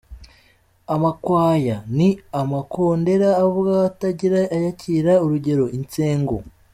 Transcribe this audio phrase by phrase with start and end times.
[0.93, 2.09] Amakwaya: Ni
[2.41, 6.37] amakondera avuga atagira ayakira, Urugero:Insengo.